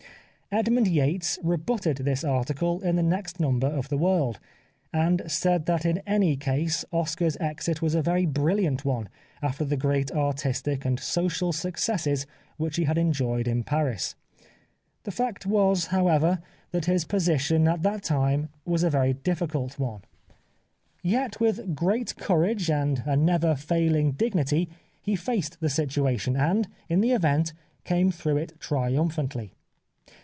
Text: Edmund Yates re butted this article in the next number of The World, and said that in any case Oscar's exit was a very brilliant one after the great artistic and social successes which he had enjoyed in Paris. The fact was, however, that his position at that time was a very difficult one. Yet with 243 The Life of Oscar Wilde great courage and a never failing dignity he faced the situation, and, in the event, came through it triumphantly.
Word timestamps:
Edmund 0.53 0.89
Yates 0.89 1.39
re 1.41 1.55
butted 1.55 1.99
this 2.03 2.25
article 2.25 2.81
in 2.81 2.97
the 2.97 3.03
next 3.03 3.39
number 3.39 3.67
of 3.67 3.87
The 3.87 3.97
World, 3.97 4.37
and 4.91 5.21
said 5.25 5.65
that 5.65 5.85
in 5.85 5.99
any 6.05 6.35
case 6.35 6.83
Oscar's 6.91 7.37
exit 7.39 7.81
was 7.81 7.95
a 7.95 8.01
very 8.01 8.25
brilliant 8.25 8.83
one 8.83 9.07
after 9.41 9.63
the 9.63 9.77
great 9.77 10.11
artistic 10.11 10.83
and 10.83 10.99
social 10.99 11.53
successes 11.53 12.27
which 12.57 12.75
he 12.75 12.83
had 12.83 12.97
enjoyed 12.97 13.47
in 13.47 13.63
Paris. 13.63 14.15
The 15.03 15.11
fact 15.11 15.45
was, 15.45 15.85
however, 15.85 16.39
that 16.71 16.83
his 16.83 17.05
position 17.05 17.65
at 17.69 17.81
that 17.83 18.03
time 18.03 18.49
was 18.65 18.83
a 18.83 18.89
very 18.89 19.13
difficult 19.13 19.79
one. 19.79 20.01
Yet 21.01 21.39
with 21.39 21.55
243 21.55 21.63
The 21.63 21.63
Life 21.63 21.77
of 21.77 21.79
Oscar 21.79 21.85
Wilde 21.85 22.27
great 22.27 22.27
courage 22.27 22.69
and 22.69 23.03
a 23.05 23.15
never 23.15 23.55
failing 23.55 24.11
dignity 24.11 24.67
he 25.01 25.15
faced 25.15 25.61
the 25.61 25.69
situation, 25.69 26.35
and, 26.35 26.67
in 26.89 26.99
the 26.99 27.11
event, 27.13 27.53
came 27.85 28.11
through 28.11 28.35
it 28.35 28.59
triumphantly. 28.59 29.53